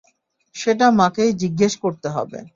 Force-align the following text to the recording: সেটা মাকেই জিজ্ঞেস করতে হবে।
সেটা 0.55 0.85
মাকেই 0.91 1.31
জিজ্ঞেস 1.41 1.73
করতে 1.83 2.07
হবে। 2.09 2.39